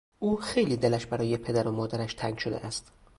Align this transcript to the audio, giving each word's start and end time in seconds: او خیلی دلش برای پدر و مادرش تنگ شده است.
او 0.19 0.37
خیلی 0.37 0.77
دلش 0.77 1.05
برای 1.05 1.37
پدر 1.37 1.67
و 1.67 1.71
مادرش 1.71 2.13
تنگ 2.13 2.37
شده 2.37 2.55
است. 2.65 2.91